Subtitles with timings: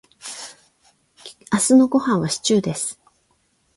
[1.53, 2.99] 明日のごはんはシチューです。